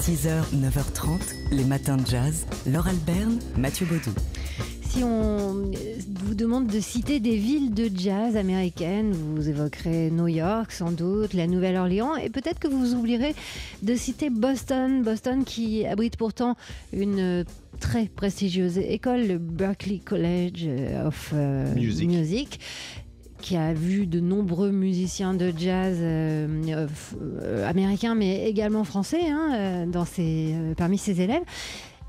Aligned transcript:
6h, 0.00 0.54
9h30, 0.54 1.18
les 1.52 1.64
matins 1.64 1.96
de 1.96 2.06
jazz. 2.06 2.46
Laure 2.66 2.86
Alberne, 2.86 3.38
Mathieu 3.56 3.86
Baudou. 3.86 4.12
Si 4.82 5.02
on 5.02 5.70
vous 6.24 6.34
demande 6.34 6.66
de 6.66 6.80
citer 6.80 7.18
des 7.18 7.36
villes 7.36 7.72
de 7.74 7.90
jazz 7.92 8.36
américaines, 8.36 9.12
vous 9.12 9.48
évoquerez 9.48 10.10
New 10.10 10.28
York 10.28 10.70
sans 10.70 10.92
doute, 10.92 11.32
la 11.34 11.46
Nouvelle-Orléans, 11.46 12.14
et 12.14 12.28
peut-être 12.28 12.58
que 12.58 12.68
vous 12.68 12.94
oublierez 12.94 13.34
de 13.82 13.94
citer 13.94 14.30
Boston. 14.30 15.02
Boston 15.02 15.44
qui 15.44 15.86
abrite 15.86 16.16
pourtant 16.16 16.56
une 16.92 17.44
très 17.80 18.06
prestigieuse 18.06 18.78
école, 18.78 19.26
le 19.26 19.38
Berklee 19.38 20.00
College 20.00 20.68
of 21.04 21.30
euh, 21.34 21.74
Music. 21.74 22.08
Music 22.08 22.60
qui 23.40 23.56
a 23.56 23.72
vu 23.72 24.06
de 24.06 24.20
nombreux 24.20 24.70
musiciens 24.70 25.34
de 25.34 25.52
jazz 25.56 25.98
euh, 26.00 26.46
euh, 26.68 26.86
euh, 27.42 27.68
américains, 27.68 28.14
mais 28.14 28.48
également 28.48 28.84
français, 28.84 29.28
hein, 29.28 29.86
parmi 30.76 30.98
ses 30.98 31.20
élèves. 31.20 31.42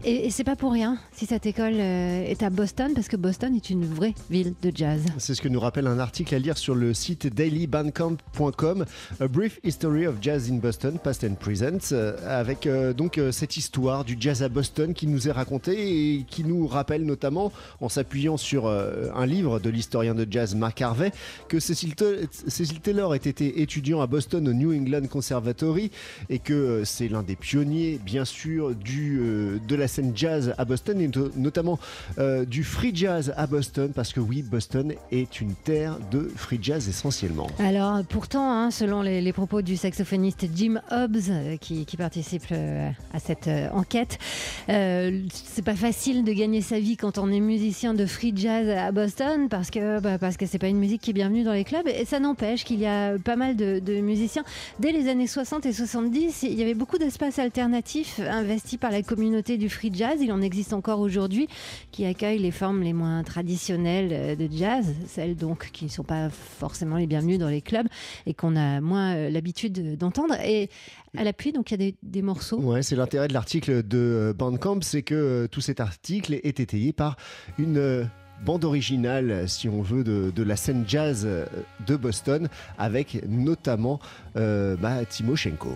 Et, 0.04 0.28
et 0.28 0.30
c'est 0.30 0.44
pas 0.44 0.56
pour 0.56 0.72
rien 0.74 1.00
si 1.12 1.26
cette 1.26 1.48
école 1.48 1.74
euh, 1.76 2.24
est 2.24 2.44
à 2.44 2.52
Boston, 2.52 2.92
parce 2.94 3.08
que 3.08 3.18
Boston 3.18 3.56
est 3.56 3.72
une 3.72 3.84
vraie 3.84 4.14
ville 4.30 4.54
de 4.62 4.72
jazz. 4.74 5.02
C'est 5.18 5.34
ce 5.34 5.42
que 5.42 5.50
nous 5.50 5.60
rappelle 5.60 5.88
un 5.88 5.98
article 5.98 6.36
à 6.36 6.40
lire 6.40 6.56
sur 6.58 6.76
le 6.76 6.94
site 6.94 7.26
dailybandcamp.com, 7.34 8.86
A 9.20 9.28
Brief 9.28 9.60
History 9.64 10.06
of 10.06 10.18
Jazz 10.22 10.52
in 10.52 10.58
Boston, 10.58 11.00
Past 11.04 11.24
and 11.24 11.34
Present, 11.36 11.92
euh, 11.94 12.16
avec 12.28 12.68
euh, 12.68 12.94
donc 12.94 13.20
cette 13.32 13.58
histoire 13.58 14.06
du 14.06 14.16
jazz 14.20 14.44
à 14.44 14.50
Boston 14.50 14.94
qui 14.94 15.08
nous 15.08 15.28
est 15.28 15.32
racontée 15.32 16.14
et 16.14 16.24
qui 16.30 16.44
nous 16.44 16.68
rappelle 16.68 17.04
notamment, 17.04 17.52
en 17.82 17.90
s'appuyant 17.90 18.38
sur 18.38 18.68
un 18.68 19.26
livre 19.26 19.60
de 19.60 19.70
l'historien 19.72 20.14
de 20.14 20.28
jazz 20.30 20.54
Mark 20.56 20.80
Harvey, 20.82 21.12
que 21.48 21.60
Cecil, 21.60 21.96
Te- 21.96 22.26
Cecil 22.48 22.80
Taylor 22.82 23.16
ait 23.16 23.18
été 23.18 23.62
étudiant 23.62 24.02
à 24.02 24.08
Boston 24.08 24.48
au 24.48 24.54
New 24.54 24.74
England 24.74 25.08
Conservatory 25.10 25.90
et 26.30 26.38
que 26.40 26.84
c'est 26.86 27.08
l'un 27.08 27.24
des 27.24 27.36
pionniers, 27.36 28.00
bien 28.06 28.26
sûr, 28.26 28.76
du, 28.76 29.20
de 29.68 29.76
la 29.76 29.87
scène 29.88 30.12
jazz 30.16 30.54
à 30.58 30.66
Boston 30.66 31.00
et 31.02 31.10
notamment 31.36 31.80
euh, 32.18 32.46
du 32.46 32.64
free 32.64 32.92
jazz 32.94 33.34
à 33.36 33.48
Boston 33.48 33.92
parce 33.94 34.14
que 34.14 34.20
oui, 34.20 34.42
Boston 34.42 34.94
est 35.12 35.42
une 35.42 35.54
terre 35.54 35.98
de 36.12 36.32
free 36.36 36.60
jazz 36.62 36.88
essentiellement. 36.88 37.48
Alors 37.60 38.04
pourtant, 38.08 38.52
hein, 38.52 38.72
selon 38.72 39.02
les, 39.02 39.34
propos 39.34 39.62
du 39.62 39.78
saxophoniste 39.78 40.46
Jim 40.56 40.80
Hobbs, 40.92 41.30
euh, 41.30 41.58
qui, 41.58 41.86
participe 41.98 42.44
euh, 42.52 42.90
à 43.14 43.20
cette 43.20 43.50
enquête, 43.74 44.20
c'est 44.68 45.64
pas 45.64 45.76
facile 45.76 46.24
de 46.24 46.32
gagner 46.32 46.62
sa 46.62 46.80
vie 46.80 46.96
quand 46.96 47.18
on 47.18 47.32
est 47.32 47.40
musicien 47.40 47.94
de 47.94 48.06
free 48.06 48.34
jazz 48.36 48.70
à 48.70 48.92
Boston 48.92 49.50
parce 49.50 49.72
que 49.72 50.00
bah, 50.00 50.18
parce 50.18 50.38
que 50.38 50.46
c'est 50.46 50.60
pas 50.60 50.68
une 50.68 50.78
musique 50.78 51.02
qui 51.02 51.10
est 51.12 51.14
bienvenue 51.14 51.44
dans 51.44 51.54
les 51.54 51.64
clubs. 51.64 51.88
Et 51.88 52.06
ça 52.06 52.20
n'empêche 52.20 52.64
qu'il 52.64 52.80
y 52.80 52.86
a 52.86 53.18
pas 53.18 53.36
mal 53.36 53.56
de, 53.56 53.80
de 53.80 54.00
musiciens. 54.02 54.44
Dès 54.80 54.92
les 54.92 55.10
années 55.10 55.28
60 55.28 55.66
et 55.66 55.74
70, 55.74 56.44
il 56.44 56.54
y 56.54 56.62
avait 56.62 56.74
beaucoup 56.74 56.98
d'espaces 56.98 57.40
alternatifs 57.40 58.20
investis 58.20 58.78
par 58.78 58.92
la 58.92 59.02
communauté 59.02 59.58
du 59.58 59.70
free 59.70 59.77
jazz. 59.94 60.20
Il 60.22 60.32
en 60.32 60.42
existe 60.42 60.74
encore 60.74 61.00
aujourd'hui 61.00 61.48
qui 61.92 62.06
accueillent 62.06 62.40
les 62.40 62.52
formes 62.52 62.82
les 62.82 62.94
moins 62.94 63.24
traditionnelles 63.24 64.10
euh, 64.12 64.36
de 64.36 64.50
jazz, 64.52 64.94
celles 65.08 65.36
donc 65.36 65.72
qui 65.72 65.86
ne 65.86 65.90
sont 65.90 66.04
pas 66.04 66.30
forcément 66.30 66.98
les 66.98 67.08
bienvenues 67.08 67.38
dans 67.38 67.50
les 67.50 67.62
clubs 67.62 67.88
et 68.26 68.34
qu'on 68.34 68.56
a 68.56 68.82
moins 68.82 69.16
euh, 69.16 69.30
l'habitude 69.30 69.98
d'entendre. 69.98 70.36
Et 70.44 70.70
à 71.16 71.24
l'appui, 71.24 71.52
donc 71.52 71.72
il 71.72 71.82
y 71.82 71.90
a 71.90 71.92
des, 72.02 72.22
morceaux. 72.22 72.60
Ouais, 72.60 72.84
c'est 72.84 72.96
l'intérêt 72.96 73.28
de 73.28 73.34
l'article 73.34 73.84
de 73.84 73.98
euh, 73.98 74.34
Bandcamp, 74.34 74.82
c'est 74.82 75.04
que 75.04 75.48
tout 75.52 75.62
cet 75.62 75.80
article 75.80 76.34
est 76.34 76.60
étayé 76.60 76.94
par 76.94 77.16
une 77.58 78.10
bande 78.46 78.66
originale, 78.66 79.48
si 79.50 79.68
on 79.68 79.82
veut, 79.82 80.04
de, 80.04 80.44
la 80.44 80.56
scène 80.56 80.84
jazz 80.88 81.28
de 81.88 81.96
Boston, 81.96 82.50
avec 82.78 83.24
notamment 83.28 84.00
euh, 84.36 84.76
bah, 84.76 85.06
Timoshenko. 85.06 85.72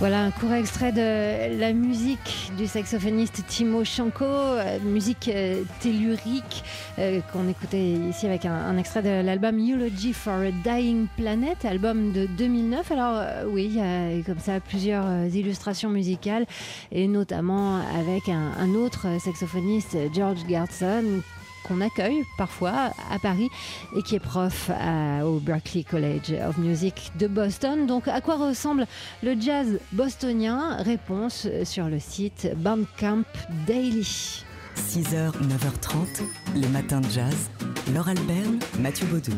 Voilà 0.00 0.22
un 0.22 0.30
court 0.30 0.52
extrait 0.52 0.92
de 0.92 1.58
la 1.58 1.72
musique 1.72 2.52
du 2.56 2.68
saxophoniste 2.68 3.44
Timo 3.48 3.82
Shanko, 3.82 4.24
euh, 4.24 4.78
musique 4.84 5.26
euh, 5.26 5.64
tellurique 5.80 6.62
euh, 7.00 7.20
qu'on 7.32 7.48
écoutait 7.48 7.94
ici 8.08 8.24
avec 8.24 8.44
un, 8.44 8.78
extrait 8.78 9.02
de 9.02 9.26
l'album 9.26 9.58
Eulogy 9.58 10.12
for 10.12 10.34
a 10.34 10.52
Dying 10.52 11.08
Planet, 11.16 11.64
album 11.64 12.12
de 12.12 12.26
2009. 12.26 12.92
Alors 12.92 13.24
oui, 13.48 13.64
il 13.64 13.74
y 13.74 13.80
a 13.80 14.22
comme 14.24 14.38
ça 14.38 14.60
plusieurs 14.60 15.26
illustrations 15.34 15.90
musicales 15.90 16.46
et 16.92 17.08
notamment 17.08 17.80
avec 17.98 18.28
un, 18.28 18.74
autre 18.76 19.08
saxophoniste, 19.18 19.96
George 20.14 20.38
Gerson 20.48 21.22
qu'on 21.64 21.80
accueille 21.80 22.24
parfois 22.36 22.92
à 23.10 23.18
Paris 23.20 23.48
et 23.96 24.02
qui 24.02 24.14
est 24.16 24.20
prof 24.20 24.70
à- 24.70 25.26
au 25.26 25.38
Berklee 25.40 25.84
College 25.84 26.32
of 26.48 26.56
Music 26.58 27.12
de 27.18 27.26
Boston. 27.26 27.86
Donc 27.86 28.08
à 28.08 28.20
quoi 28.20 28.36
ressemble 28.36 28.86
le 29.22 29.38
jazz 29.40 29.78
bostonien? 29.92 30.76
Réponse 30.82 31.46
sur 31.64 31.86
le 31.88 31.98
site 31.98 32.48
Bandcamp 32.56 33.24
Daily. 33.66 34.44
6h, 34.76 35.32
9h30, 35.42 36.22
les 36.54 36.68
matins 36.68 37.00
de 37.00 37.10
jazz. 37.10 37.50
Laure 37.92 38.08
Alberne, 38.08 38.58
Mathieu 38.78 39.06
Baudou. 39.06 39.32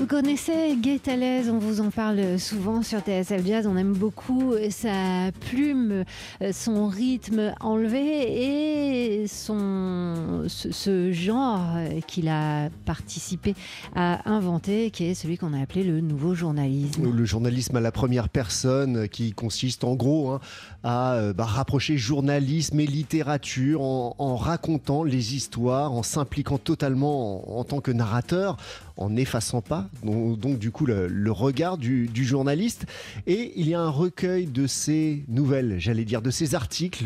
Vous 0.00 0.06
connaissez 0.06 0.76
Gay 0.80 0.98
Talez, 0.98 1.50
on 1.50 1.58
vous 1.58 1.82
en 1.82 1.90
parle 1.90 2.38
souvent 2.38 2.80
sur 2.80 3.00
TSF 3.00 3.46
Jazz, 3.46 3.66
on 3.66 3.76
aime 3.76 3.92
beaucoup 3.92 4.54
sa 4.70 5.30
plume, 5.50 6.04
son 6.52 6.88
rythme 6.88 7.52
enlevé 7.60 9.18
et 9.20 9.26
son, 9.26 10.44
ce, 10.48 11.12
genre 11.12 11.66
qu'il 12.06 12.28
a 12.28 12.70
participé 12.86 13.54
à 13.94 14.26
inventer, 14.30 14.90
qui 14.90 15.04
est 15.04 15.14
celui 15.14 15.36
qu'on 15.36 15.52
a 15.52 15.60
appelé 15.60 15.84
le 15.84 16.00
nouveau 16.00 16.34
journalisme. 16.34 17.12
Le 17.12 17.24
journalisme 17.26 17.76
à 17.76 17.80
la 17.80 17.92
première 17.92 18.30
personne 18.30 19.06
qui 19.06 19.32
consiste 19.34 19.84
en 19.84 19.96
gros 19.96 20.30
hein, 20.30 20.40
à 20.82 21.12
euh, 21.16 21.34
bah, 21.34 21.44
rapprocher 21.44 21.98
journalisme 21.98 22.80
et 22.80 22.86
littérature 22.86 23.82
en, 23.82 24.36
racontant 24.36 25.04
les 25.04 25.34
histoires, 25.34 25.92
en 25.92 26.02
s'impliquant 26.02 26.56
totalement 26.56 27.54
en, 27.54 27.60
en 27.60 27.64
tant 27.64 27.80
que 27.80 27.90
narrateur, 27.90 28.56
en 29.00 29.10
n'effaçant 29.10 29.62
pas 29.62 29.88
donc, 30.04 30.38
donc 30.38 30.58
du 30.58 30.70
coup 30.70 30.86
le, 30.86 31.32
regard 31.32 31.78
du, 31.78 32.08
journaliste. 32.14 32.84
Et 33.26 33.52
il 33.56 33.68
y 33.68 33.74
a 33.74 33.80
un 33.80 33.88
recueil 33.88 34.46
de 34.46 34.66
ces 34.66 35.24
nouvelles, 35.26 35.76
j'allais 35.78 36.04
dire, 36.04 36.20
de 36.20 36.30
ces 36.30 36.54
articles, 36.54 37.04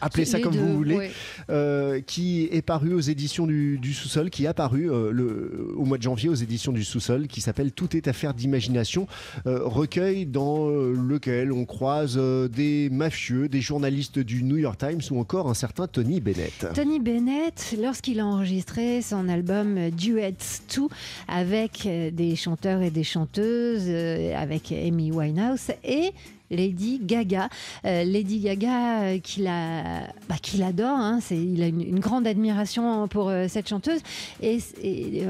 appelez 0.00 0.24
ça 0.24 0.38
comme 0.38 0.54
vous 0.54 0.76
voulez, 0.76 1.10
euh, 1.50 2.00
qui 2.00 2.48
est 2.52 2.62
paru 2.62 2.94
aux 2.94 3.00
éditions 3.00 3.46
du, 3.46 3.92
sous-sol, 3.92 4.30
qui 4.30 4.46
a 4.46 4.54
paru 4.54 4.90
euh, 4.90 5.10
le, 5.10 5.72
au 5.76 5.84
mois 5.84 5.98
de 5.98 6.02
janvier 6.02 6.28
aux 6.28 6.34
éditions 6.34 6.72
du 6.72 6.84
sous-sol, 6.84 7.26
qui 7.26 7.40
s'appelle 7.40 7.72
Tout 7.72 7.96
est 7.96 8.06
affaire 8.06 8.32
d'imagination, 8.32 9.06
recueil 9.44 10.26
dans 10.26 10.68
lequel 10.68 11.52
on 11.52 11.64
croise 11.64 12.16
des 12.16 12.88
mafieux, 12.90 13.48
des 13.48 13.60
journalistes 13.60 14.20
du 14.20 14.44
New 14.44 14.56
York 14.56 14.78
Times 14.78 15.00
ou 15.10 15.18
encore 15.18 15.48
un 15.48 15.54
certain 15.54 15.88
Tony 15.88 16.20
Bennett. 16.20 16.68
Tony 16.74 17.00
Bennett, 17.00 17.74
lorsqu'il 17.82 18.20
a 18.20 18.26
enregistré 18.26 19.02
son 19.02 19.28
album 19.28 19.90
Duets 19.90 20.36
2 20.76 20.82
avec 21.28 21.86
euh, 21.86 22.10
des 22.10 22.36
chanteurs 22.36 22.82
et 22.82 22.90
des 22.90 23.04
chanteuses, 23.04 23.86
euh, 23.88 24.34
avec 24.36 24.72
Amy 24.72 25.12
Winehouse 25.12 25.70
et 25.84 26.12
Lady 26.54 27.00
Gaga. 27.02 27.48
Euh, 27.84 28.04
Lady 28.04 28.40
Gaga, 28.40 29.02
euh, 29.02 29.18
qu'il 29.18 29.44
bah, 29.44 30.66
adore, 30.66 30.98
hein, 30.98 31.18
il 31.30 31.62
a 31.62 31.66
une, 31.66 32.00
grande 32.00 32.26
admiration 32.26 33.08
pour 33.08 33.28
euh, 33.28 33.46
cette 33.48 33.68
chanteuse. 33.68 34.00
Et, 34.40 34.58
et 34.82 35.24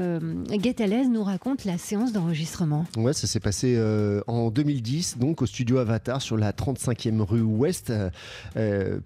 nous 1.09 1.23
raconte 1.23 1.65
la 1.65 1.77
séance 1.77 2.11
d'enregistrement. 2.11 2.85
Ouais, 2.97 3.13
ça 3.13 3.27
s'est 3.27 3.39
passé 3.39 3.79
en 4.27 4.49
2010, 4.49 5.17
donc 5.17 5.41
au 5.41 5.45
studio 5.45 5.77
Avatar 5.77 6.21
sur 6.21 6.37
la 6.37 6.51
35e 6.51 7.21
rue 7.21 7.41
Ouest 7.41 7.93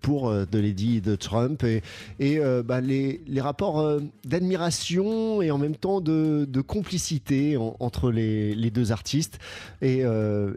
pour 0.01 0.31
de 0.31 0.59
Lady 0.59 1.01
de 1.01 1.15
Trump. 1.15 1.63
Et, 1.63 1.81
et 2.19 2.39
bah, 2.65 2.81
les, 2.81 3.21
rapports 3.39 3.99
d'admiration 4.25 5.41
et 5.41 5.51
en 5.51 5.57
même 5.57 5.75
temps 5.75 6.01
de, 6.01 6.61
complicité 6.61 7.57
entre 7.57 8.11
les, 8.11 8.55
les, 8.55 8.71
deux 8.71 8.91
artistes. 8.91 9.39
Et 9.81 10.03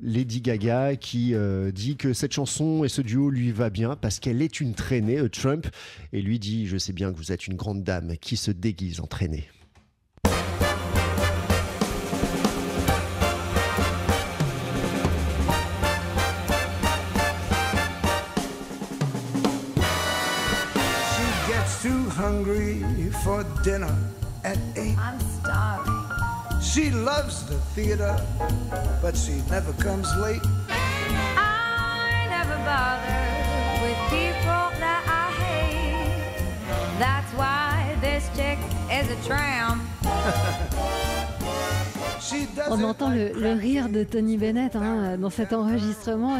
Lady 0.02 0.40
Gaga 0.40 0.96
qui 0.96 1.34
dit 1.72 1.96
que 1.96 2.12
cette 2.12 2.32
chanson 2.32 2.84
et 2.84 2.88
ce 2.88 3.02
duo 3.02 3.30
lui 3.30 3.52
va 3.52 3.70
bien 3.70 3.96
parce 3.96 4.20
qu'elle 4.20 4.42
est 4.42 4.60
une 4.60 4.74
traînée, 4.74 5.18
euh, 5.18 5.28
Trump, 5.28 5.66
et 6.12 6.22
lui 6.22 6.38
dit 6.38 6.66
Je 6.66 6.76
sais 6.76 6.92
bien 6.92 7.12
que 7.12 7.16
vous 7.16 7.32
êtes 7.32 7.46
une 7.46 7.56
grande 7.56 7.82
dame 7.82 8.16
qui 8.20 8.36
se 8.36 8.50
déguise 8.50 9.00
en 9.00 9.06
traînée. 9.06 9.48
hungry 22.22 23.10
for 23.24 23.42
dinner 23.64 23.92
at 24.44 24.58
eight. 24.76 24.96
I'm 24.98 25.18
starving. 25.40 26.60
She 26.62 26.90
loves 26.90 27.44
the 27.46 27.58
theater, 27.74 28.14
but 29.02 29.16
she 29.16 29.42
never 29.50 29.72
comes 29.74 30.08
late. 30.16 30.42
On 42.70 42.82
entend 42.84 43.10
le, 43.10 43.52
rire 43.52 43.88
de 43.88 44.02
Tony 44.02 44.38
Bennett 44.38 44.76
hein, 44.76 45.16
dans 45.18 45.30
cet 45.30 45.52
enregistrement. 45.52 46.38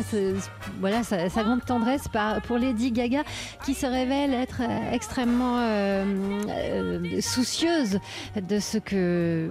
Voilà 0.81 1.02
sa, 1.02 1.29
grande 1.29 1.64
tendresse 1.64 2.05
pour 2.46 2.58
Lady 2.58 2.90
Gaga, 2.90 3.23
qui 3.64 3.75
se 3.75 3.87
révèle 3.87 4.32
être 4.32 4.62
euh, 4.62 4.93
extrêmement 4.93 5.58
euh, 5.58 6.05
euh, 6.49 7.20
soucieuse 7.20 7.99
de 8.37 8.58
ce 8.58 8.78
que 8.78 9.50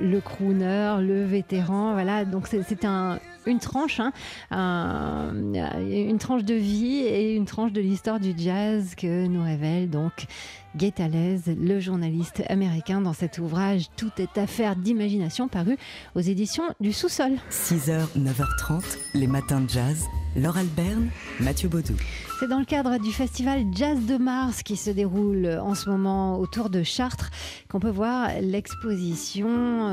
le 0.00 0.20
crooner, 0.20 0.96
le 1.00 1.24
vétéran. 1.24 1.92
Voilà, 1.92 2.24
donc 2.24 2.46
c'est 2.46 2.84
un, 2.84 3.18
une 3.46 3.58
tranche, 3.58 4.00
hein, 4.00 4.12
une 4.50 6.18
tranche 6.18 6.44
de 6.44 6.54
vie 6.54 6.98
et 6.98 7.34
une 7.34 7.44
tranche 7.44 7.72
de 7.72 7.80
l'histoire 7.80 8.20
du 8.20 8.34
jazz 8.36 8.94
que 8.94 9.26
nous 9.26 9.42
révèle 9.42 9.90
donc 9.90 10.26
Guy 10.74 10.92
le 10.98 11.80
journaliste 11.80 12.42
américain, 12.48 13.00
dans 13.00 13.12
cet 13.12 13.38
ouvrage 13.38 13.86
Tout 13.96 14.10
est 14.18 14.38
affaire 14.38 14.74
d'imagination 14.76 15.48
paru 15.48 15.76
aux 16.14 16.20
éditions 16.20 16.64
du 16.80 16.92
Sous-sol. 16.92 17.32
6h, 17.50 18.06
9h30, 18.16 18.82
les 19.14 19.26
matins 19.26 19.60
de 19.60 19.68
jazz. 19.68 20.06
Laure 20.34 20.56
Alberne, 20.56 21.10
Mathieu 21.40 21.68
Baudou. 21.68 21.94
C'est 22.40 22.48
dans 22.48 22.58
le 22.58 22.64
cadre 22.64 22.98
du 22.98 23.12
festival 23.12 23.64
Jazz 23.74 24.06
de 24.06 24.16
Mars 24.16 24.62
qui 24.62 24.76
se 24.76 24.88
déroule 24.88 25.46
en 25.62 25.74
ce 25.74 25.90
moment 25.90 26.40
autour 26.40 26.70
de 26.70 26.82
Chartres 26.82 27.30
qu'on 27.68 27.78
peut 27.80 27.90
voir 27.90 28.30
l'exposition 28.40 29.48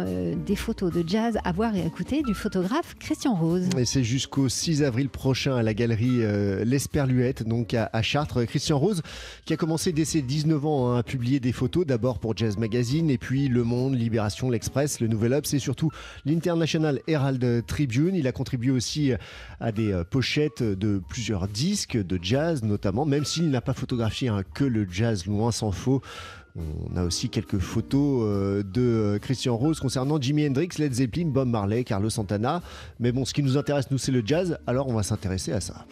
euh, 0.08 0.34
des 0.36 0.56
photos 0.56 0.94
de 0.94 1.04
jazz 1.06 1.38
à 1.44 1.52
voir 1.52 1.76
et 1.76 1.81
à 1.81 1.86
écouter 1.86 2.24
du 2.24 2.34
photographe 2.34 2.96
Christian 3.00 3.36
Rose. 3.36 3.68
Et 3.78 3.84
c'est 3.84 4.06
jusqu'au 4.06 4.48
6 4.48 4.81
avril 4.81 5.10
prochain 5.10 5.58
à 5.58 5.62
la 5.62 5.74
galerie 5.74 6.24
euh, 6.24 6.64
L'Esperluette, 6.64 7.44
donc 7.44 7.74
à, 7.74 8.02
Chartres. 8.02 8.46
Christian 8.46 8.80
Rose 8.80 9.02
qui 9.46 9.54
a 9.54 9.58
commencé 9.58 9.92
dès 9.92 10.06
ses 10.06 10.22
19 10.22 10.66
ans 10.66 10.69
hein, 10.69 10.98
à 11.00 11.04
publier 11.04 11.39
des 11.39 11.51
photos, 11.51 11.86
d'abord 11.86 12.19
pour 12.19 12.36
Jazz 12.36 12.57
Magazine 12.57 13.10
et 13.10 13.18
puis 13.18 13.48
Le 13.48 13.63
Monde, 13.63 13.95
Libération, 13.95 14.50
L'Express, 14.50 15.00
Le 15.00 15.07
Nouvel 15.07 15.33
Obs 15.33 15.54
et 15.54 15.60
surtout 15.60 15.92
l'International 16.25 17.01
Herald 17.07 17.66
Tribune. 17.66 18.16
Il 18.16 18.27
a 18.27 18.31
contribué 18.31 18.71
aussi 18.71 19.12
à 19.60 19.71
des 19.71 19.92
euh, 19.92 20.04
pochettes 20.04 20.63
de 20.63 21.01
plusieurs 21.10 21.48
disques 21.48 21.98
de 21.98 22.19
jazz 22.21 22.63
notamment, 22.63 23.06
même 23.06 23.25
s'il 23.25 23.50
n'a 23.50 23.62
pas 23.62 23.74
photographié 23.74 24.31
que 24.54 24.63
le 24.63 24.88
jazz, 24.89 25.25
loin 25.25 25.51
s'en 25.51 25.71
faut. 25.71 26.01
On 26.56 26.98
a 26.98 27.04
aussi 27.04 27.30
quelques 27.30 27.60
photos 27.60 28.24
euh, 28.25 28.63
de 28.63 28.81
euh, 28.81 29.19
Christian 29.19 29.56
Rose 29.56 29.80
concernant 29.80 30.19
Jimi 30.19 30.48
Hendrix, 30.48 30.69
Led 30.77 30.94
Zeppelin, 30.94 31.27
Bob 31.27 31.48
Marley, 31.48 31.83
Carlos 31.83 32.10
Santana. 32.10 32.62
Mais 33.00 33.12
bon, 33.12 33.25
ce 33.25 33.33
qui 33.33 33.44
nous 33.44 33.57
intéresse, 33.57 33.92
nous, 33.92 33.98
c'est 33.98 34.12
le 34.12 34.24
jazz, 34.25 34.57
alors 34.68 34.88
on 34.88 34.94
va 34.94 35.04
s'intéresser 35.04 35.51
à 35.51 35.62
ça. 35.62 35.86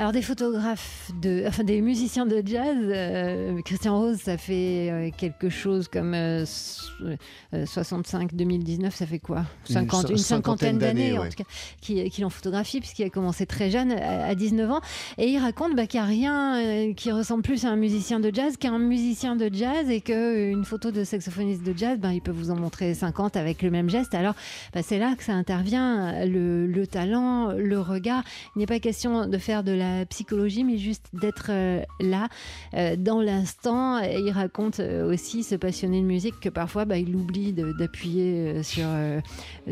Alors 0.00 0.12
des 0.12 0.22
photographes, 0.22 1.10
de, 1.20 1.42
enfin 1.48 1.64
des 1.64 1.80
musiciens 1.80 2.24
de 2.24 2.40
jazz, 2.46 2.76
euh, 2.80 3.60
Christian 3.62 3.98
Rose, 3.98 4.18
ça 4.18 4.38
fait 4.38 4.90
euh, 4.90 5.10
quelque 5.16 5.48
chose 5.48 5.88
comme 5.88 6.14
65-2019, 6.14 8.86
euh, 8.86 8.90
ça 8.90 9.06
fait 9.06 9.18
quoi? 9.18 9.44
50, 9.64 10.10
une, 10.10 10.18
cinquantaine 10.18 10.78
d'années 10.78 11.18
en 11.18 11.24
tout 11.24 11.38
cas, 11.38 11.44
qui, 11.80 12.08
qui 12.10 12.20
l'ont 12.20 12.30
photographié 12.30 12.78
puisqu'il 12.78 13.06
a 13.06 13.10
commencé 13.10 13.44
très 13.44 13.72
jeune, 13.72 13.90
à, 13.90 14.36
19 14.36 14.70
ans. 14.70 14.80
Et 15.16 15.30
il 15.30 15.38
raconte 15.38 15.74
bah, 15.74 15.88
qu'il 15.88 15.98
n'y 15.98 16.06
a 16.06 16.08
rien 16.08 16.94
qui 16.94 17.10
ressemble 17.10 17.42
plus 17.42 17.64
à 17.64 17.70
un 17.70 17.76
musicien 17.76 18.20
de 18.20 18.32
jazz 18.32 18.56
qu'un 18.56 18.78
musicien 18.78 19.34
de 19.34 19.50
jazz 19.52 19.90
et 19.90 20.00
qu'une 20.00 20.64
photo 20.64 20.92
de 20.92 21.02
saxophoniste 21.02 21.64
de 21.64 21.76
jazz, 21.76 21.98
bah, 21.98 22.12
il 22.12 22.22
peut 22.22 22.30
vous 22.30 22.52
en 22.52 22.56
montrer 22.56 22.94
50 22.94 23.36
avec 23.36 23.62
le 23.62 23.72
même 23.72 23.90
geste. 23.90 24.14
Alors 24.14 24.36
bah, 24.72 24.82
c'est 24.84 25.00
là 25.00 25.16
que 25.18 25.24
ça 25.24 25.32
intervient, 25.32 26.24
le, 26.24 26.68
le 26.68 26.86
talent, 26.86 27.50
le 27.50 27.80
regard. 27.80 28.22
Il 28.54 28.60
n'est 28.60 28.66
pas 28.66 28.78
question 28.78 29.26
de 29.26 29.38
faire 29.38 29.64
de 29.64 29.72
la 29.72 29.87
psychologie, 30.08 30.64
mais 30.64 30.78
juste 30.78 31.06
d'être 31.12 31.46
euh, 31.50 31.82
là, 32.00 32.28
euh, 32.74 32.96
dans 32.96 33.20
l'instant. 33.20 33.98
Il 33.98 34.30
raconte 34.30 34.80
euh, 34.80 35.12
aussi, 35.12 35.42
ce 35.42 35.54
passionné 35.54 36.00
de 36.00 36.06
musique, 36.06 36.40
que 36.40 36.48
parfois, 36.48 36.84
bah, 36.84 36.98
il 36.98 37.14
oublie 37.14 37.52
d'appuyer 37.52 38.62
sur, 38.62 38.86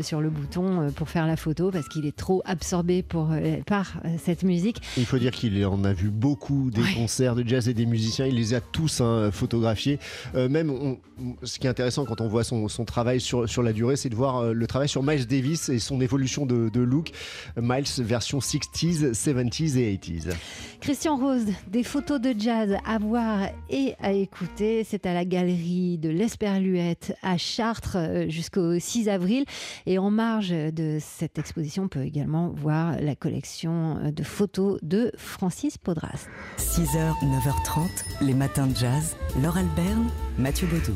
sur 0.01 0.21
le 0.21 0.29
bouton 0.29 0.91
pour 0.95 1.09
faire 1.09 1.27
la 1.27 1.35
photo 1.35 1.71
parce 1.71 1.87
qu'il 1.87 2.05
est 2.05 2.15
trop 2.15 2.41
absorbé 2.45 3.03
pour, 3.03 3.29
par 3.65 3.97
cette 4.17 4.43
musique. 4.43 4.81
Il 4.97 5.05
faut 5.05 5.17
dire 5.17 5.31
qu'il 5.31 5.65
en 5.65 5.83
a 5.83 5.93
vu 5.93 6.09
beaucoup 6.09 6.69
des 6.71 6.83
concerts 6.95 7.35
de 7.35 7.47
jazz 7.47 7.69
et 7.69 7.73
des 7.73 7.85
musiciens. 7.85 8.25
Il 8.25 8.35
les 8.35 8.53
a 8.53 8.61
tous 8.61 9.01
hein, 9.01 9.29
photographiés. 9.31 9.99
même, 10.33 10.97
ce 11.43 11.59
qui 11.59 11.67
est 11.67 11.69
intéressant 11.69 12.05
quand 12.05 12.21
on 12.21 12.27
voit 12.27 12.43
son, 12.43 12.67
son 12.67 12.85
travail 12.85 13.19
sur, 13.19 13.47
sur 13.47 13.63
la 13.63 13.73
durée, 13.73 13.95
c'est 13.95 14.09
de 14.09 14.15
voir 14.15 14.53
le 14.53 14.67
travail 14.67 14.89
sur 14.89 15.03
Miles 15.03 15.27
Davis 15.27 15.69
et 15.69 15.79
son 15.79 16.01
évolution 16.01 16.45
de, 16.45 16.69
de 16.69 16.81
look. 16.81 17.11
Miles 17.59 17.85
version 17.99 18.39
60s, 18.39 19.13
70s 19.13 19.77
et 19.77 19.95
80s. 19.95 20.06
Christian 20.79 21.17
Rose, 21.17 21.45
des 21.67 21.83
photos 21.83 22.21
de 22.21 22.33
jazz 22.37 22.75
à 22.85 22.97
voir 22.97 23.49
et 23.69 23.95
à 23.99 24.11
écouter. 24.11 24.83
C'est 24.83 25.05
à 25.05 25.13
la 25.13 25.25
galerie 25.25 25.97
de 25.97 26.09
l'Esperluette 26.09 27.15
à 27.23 27.37
Chartres 27.37 27.97
euh, 27.97 28.29
jusqu'au 28.29 28.79
6 28.79 29.09
avril. 29.09 29.45
Et 29.85 29.97
en 29.97 30.09
marge 30.09 30.49
de 30.49 30.97
cette 30.99 31.37
exposition, 31.37 31.83
on 31.83 31.87
peut 31.87 32.03
également 32.03 32.49
voir 32.49 32.99
la 33.01 33.15
collection 33.15 34.11
de 34.11 34.23
photos 34.23 34.79
de 34.81 35.11
Francis 35.17 35.77
Podras. 35.77 36.27
6h, 36.57 37.13
9h30, 37.23 38.25
les 38.25 38.33
matins 38.33 38.67
de 38.67 38.75
jazz. 38.75 39.15
Laure 39.41 39.57
Alberne, 39.57 40.09
Mathieu 40.37 40.67
Baudou. 40.67 40.95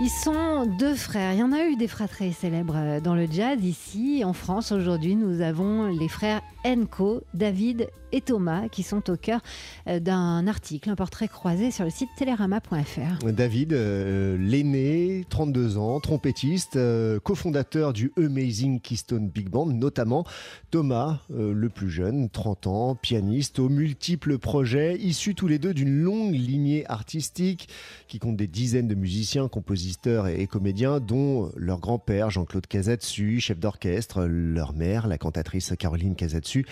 Ils 0.00 0.10
sont 0.10 0.64
deux 0.78 0.94
frères. 0.94 1.32
Il 1.32 1.40
y 1.40 1.42
en 1.42 1.50
a 1.50 1.64
eu 1.64 1.74
des 1.74 1.88
fratries 1.88 2.32
célèbres 2.32 2.76
euh, 2.76 3.00
dans 3.00 3.16
le 3.16 3.26
jazz 3.28 3.58
ici 3.64 4.22
en 4.24 4.32
France. 4.32 4.70
Aujourd'hui, 4.70 5.16
nous 5.16 5.40
avons 5.40 5.86
les 5.86 6.06
frères 6.06 6.40
Enco, 6.64 7.24
David 7.34 7.88
et 8.12 8.20
Thomas 8.20 8.68
qui 8.68 8.84
sont 8.84 9.10
au 9.10 9.16
cœur 9.16 9.40
euh, 9.88 9.98
d'un 9.98 10.46
article, 10.46 10.88
un 10.90 10.94
portrait 10.94 11.26
croisé 11.26 11.72
sur 11.72 11.84
le 11.84 11.90
site 11.90 12.10
télérama.fr. 12.16 13.26
David, 13.26 13.72
euh, 13.72 14.38
l'aîné, 14.38 15.24
32 15.30 15.78
ans, 15.78 15.98
trompettiste, 15.98 16.78
cofondateur 17.24 17.92
du 17.92 18.12
Amazing 18.16 18.80
Keystone 18.80 19.28
Big 19.28 19.48
Band 19.48 19.66
notamment. 19.66 20.24
Thomas, 20.70 21.20
le 21.30 21.68
plus 21.68 21.90
jeune, 21.90 22.28
30 22.28 22.66
ans, 22.66 22.94
pianiste 22.94 23.58
aux 23.58 23.68
multiples 23.68 24.38
projets, 24.38 24.96
issus 24.96 25.34
tous 25.34 25.48
les 25.48 25.58
deux 25.58 25.74
d'une 25.74 26.02
longue 26.02 26.34
lignée 26.34 26.86
artistique 26.88 27.68
qui 28.06 28.18
compte 28.18 28.36
des 28.36 28.46
dizaines 28.46 28.88
de 28.88 28.94
musiciens, 28.94 29.48
compositeurs 29.48 29.87
et, 30.28 30.46
comédiens, 30.46 31.00
dont 31.00 31.50
leur 31.56 31.78
grand-père 31.80 32.30
Jean-Claude 32.30 32.66
Casatsu, 32.66 33.40
chef 33.40 33.58
d'orchestre, 33.58 34.24
leur 34.24 34.72
mère, 34.72 35.06
la 35.06 35.18
cantatrice 35.18 35.72
Caroline 35.78 36.14
Casatsu, 36.14 36.66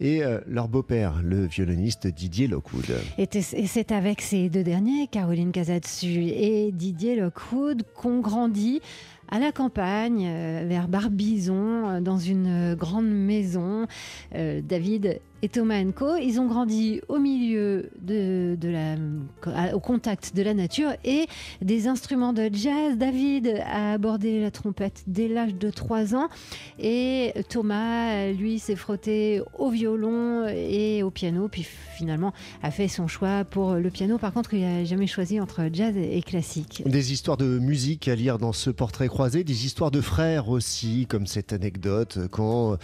et 0.00 0.22
leur 0.46 0.68
beau-père, 0.68 1.20
le 1.22 1.46
violoniste 1.46 2.06
Didier 2.06 2.46
Lockwood. 2.46 2.86
Et 3.18 3.28
c'est 3.40 3.92
avec 3.92 4.20
ces 4.20 4.48
deux 4.48 4.62
derniers, 4.62 5.06
Caroline 5.06 5.52
Casatsu 5.52 6.28
et 6.28 6.72
Didier 6.72 7.16
Lockwood, 7.16 7.82
qu'on 7.94 8.20
grandit 8.20 8.80
à 9.30 9.38
la 9.38 9.52
campagne, 9.52 10.26
euh, 10.26 10.64
vers 10.66 10.88
Barbizon, 10.88 11.88
euh, 11.88 12.00
dans 12.00 12.18
une 12.18 12.74
grande 12.74 13.08
maison. 13.08 13.86
Euh, 14.34 14.60
David 14.60 15.20
et 15.42 15.48
Thomas 15.48 15.82
Co. 15.94 16.16
Ils 16.16 16.40
ont 16.40 16.46
grandi 16.46 17.00
au 17.08 17.18
milieu 17.18 17.90
de, 18.02 18.56
au 19.72 19.80
contact 19.80 20.36
de 20.36 20.42
la 20.42 20.52
nature 20.52 20.90
et 21.04 21.26
des 21.62 21.86
instruments 21.86 22.32
de 22.32 22.50
jazz. 22.52 22.98
David 22.98 23.62
a 23.64 23.92
abordé 23.92 24.40
la 24.40 24.50
trompette 24.50 25.04
dès 25.06 25.28
l'âge 25.28 25.54
de 25.54 25.70
3 25.70 26.14
ans 26.14 26.28
et 26.78 27.32
Thomas, 27.48 28.32
lui, 28.32 28.58
s'est 28.58 28.76
frotté 28.76 29.40
au 29.58 29.70
violon 29.70 29.89
et 30.48 31.02
au 31.02 31.10
piano, 31.10 31.48
puis 31.48 31.66
finalement 31.96 32.32
a 32.62 32.70
fait 32.70 32.88
son 32.88 33.06
choix 33.06 33.44
pour 33.44 33.74
le 33.74 33.90
piano. 33.90 34.18
Par 34.18 34.32
contre, 34.32 34.54
il 34.54 34.62
n'a 34.62 34.84
jamais 34.84 35.06
choisi 35.06 35.40
entre 35.40 35.68
jazz 35.72 35.94
et 35.96 36.22
classique. 36.22 36.82
Des 36.86 37.12
histoires 37.12 37.36
de 37.36 37.58
musique 37.58 38.08
à 38.08 38.14
lire 38.14 38.38
dans 38.38 38.52
ce 38.52 38.70
portrait 38.70 39.08
croisé, 39.08 39.44
des 39.44 39.66
histoires 39.66 39.90
de 39.90 40.00
frères 40.00 40.48
aussi, 40.48 41.06
comme 41.08 41.26
cette 41.26 41.52
anecdote 41.52 42.18
quand 42.30 42.76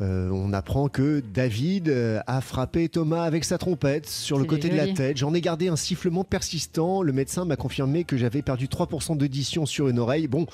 euh, 0.00 0.30
on 0.30 0.52
apprend 0.52 0.88
que 0.88 1.22
David 1.34 1.88
euh, 1.88 2.20
a 2.26 2.40
frappé 2.40 2.88
Thomas 2.88 3.22
avec 3.22 3.44
sa 3.44 3.58
trompette 3.58 4.08
sur 4.08 4.38
le 4.38 4.44
côté 4.44 4.68
de 4.68 4.76
la 4.76 4.88
tête. 4.88 5.16
J'en 5.16 5.34
ai 5.34 5.40
gardé 5.40 5.68
un 5.68 5.76
sifflement 5.76 6.24
persistant. 6.24 7.02
Le 7.02 7.12
médecin 7.12 7.44
m'a 7.44 7.56
confirmé 7.56 8.04
que 8.04 8.16
j'avais 8.16 8.42
perdu 8.42 8.66
3% 8.66 9.16
d'audition 9.16 9.66
sur 9.66 9.88
une 9.88 9.98
oreille. 9.98 10.26
Bon. 10.26 10.46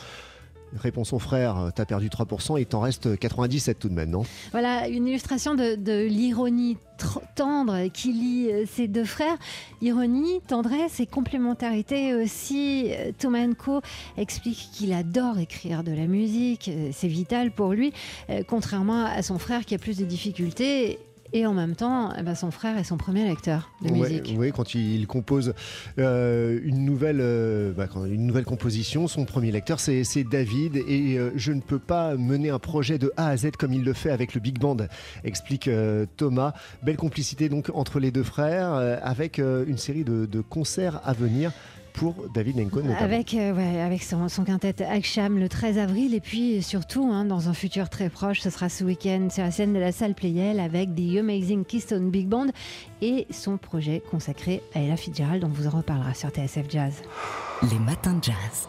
Répond 0.74 1.04
son 1.04 1.18
frère, 1.18 1.70
t'as 1.74 1.84
perdu 1.84 2.08
3% 2.08 2.60
et 2.60 2.64
t'en 2.64 2.80
reste 2.80 3.18
97 3.18 3.78
tout 3.78 3.88
de 3.88 3.94
même, 3.94 4.10
non? 4.10 4.24
Voilà, 4.52 4.88
une 4.88 5.06
illustration 5.06 5.54
de, 5.54 6.06
l'ironie 6.06 6.76
tendre 7.34 7.88
qui 7.88 8.12
lie 8.12 8.50
euh, 8.50 8.64
ces 8.66 8.88
deux 8.88 9.04
frères. 9.04 9.36
Ironie, 9.82 10.40
tendresse 10.48 10.98
et 11.00 11.06
complémentarité 11.06 12.14
aussi. 12.14 12.90
Thomas 13.18 13.46
Co 13.54 13.80
explique 14.16 14.70
qu'il 14.72 14.92
adore 14.92 15.38
écrire 15.38 15.84
de 15.84 15.92
la 15.92 16.06
musique, 16.06 16.70
c'est 16.92 17.08
vital 17.08 17.50
pour 17.50 17.72
lui, 17.72 17.92
contrairement 18.48 19.04
à 19.04 19.22
son 19.22 19.38
frère 19.38 19.64
qui 19.64 19.74
a 19.74 19.78
plus 19.78 19.98
de 19.98 20.04
difficultés 20.04 20.98
et 21.36 21.46
en 21.46 21.52
même 21.52 21.74
temps, 21.74 22.12
eh 22.18 22.22
ben, 22.22 22.34
son 22.34 22.50
frère 22.50 22.78
est 22.78 22.84
son 22.84 22.96
premier 22.96 23.26
lecteur 23.26 23.70
de 23.82 23.90
musique. 23.90 24.34
Oui, 24.38 24.52
quand 24.56 24.74
il 24.74 25.06
compose 25.06 25.52
euh, 25.98 26.58
une, 26.64 26.84
nouvelle, 26.84 27.20
euh, 27.20 27.72
bah, 27.72 27.88
une 28.06 28.26
nouvelle 28.26 28.46
composition, 28.46 29.06
son 29.06 29.26
premier 29.26 29.52
lecteur, 29.52 29.78
c'est 29.78 30.24
David. 30.24 30.76
Et 30.88 31.18
euh, 31.18 31.32
je 31.36 31.52
ne 31.52 31.60
peux 31.60 31.78
pas 31.78 32.16
mener 32.16 32.48
un 32.48 32.58
projet 32.58 32.96
de 32.96 33.12
A 33.18 33.28
à 33.28 33.36
Z 33.36 33.50
comme 33.58 33.74
il 33.74 33.84
le 33.84 33.92
fait 33.92 34.10
avec 34.10 34.34
le 34.34 34.40
Big 34.40 34.58
Band, 34.58 34.78
explique 35.24 35.68
Thomas. 36.16 36.54
Belle 36.82 36.96
complicité 36.96 37.50
donc 37.50 37.70
entre 37.74 38.00
les 38.00 38.10
deux 38.10 38.22
frères, 38.22 38.72
avec 39.02 39.38
une 39.38 39.76
série 39.76 40.04
de, 40.04 40.24
de 40.24 40.40
concerts 40.40 41.00
à 41.04 41.12
venir 41.12 41.52
pour 41.96 42.14
David 42.32 42.56
Nenko 42.56 42.80
Avec, 43.00 43.34
euh, 43.34 43.84
avec 43.84 44.02
son, 44.02 44.28
son, 44.28 44.44
quintet 44.44 44.84
Aksham 44.84 45.38
le 45.38 45.48
13 45.48 45.78
avril 45.78 46.14
et 46.14 46.20
puis 46.20 46.62
surtout 46.62 47.10
hein, 47.10 47.24
dans 47.24 47.48
un 47.48 47.54
futur 47.54 47.88
très 47.88 48.10
proche, 48.10 48.40
ce 48.40 48.50
sera 48.50 48.68
ce 48.68 48.84
week-end 48.84 49.28
sur 49.30 49.42
la 49.42 49.50
scène 49.50 49.72
de 49.72 49.78
la 49.78 49.92
salle 49.92 50.14
Playel 50.14 50.60
avec 50.60 50.94
The 50.94 51.18
Amazing 51.18 51.64
Keystone 51.64 52.10
Big 52.10 52.28
Band 52.28 52.48
et 53.00 53.26
son 53.30 53.56
projet 53.56 54.02
consacré 54.10 54.62
à 54.74 54.80
Ella 54.80 54.96
Fitzgerald 54.96 55.42
dont 55.42 55.48
vous 55.48 55.66
en 55.66 55.70
reparlera 55.70 56.14
sur 56.14 56.28
TSF 56.28 56.66
Jazz. 56.68 57.02
Les 57.70 57.78
matins 57.78 58.14
de 58.14 58.24
jazz. 58.24 58.68